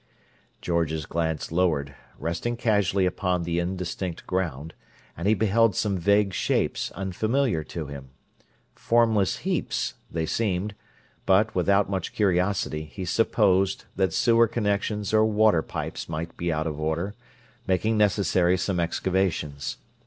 [0.63, 4.73] George's glance lowered, resting casually upon the indistinct ground,
[5.15, 8.09] and he beheld some vague shapes, unfamiliar to him.
[8.73, 10.73] Formless heaps, they seemed;
[11.27, 16.65] but, without much curiosity, he supposed that sewer connections or water pipes might be out
[16.65, 17.13] of order,
[17.67, 19.77] making necessary some excavations.